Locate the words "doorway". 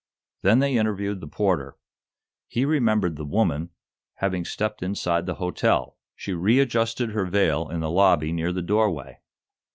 8.63-9.19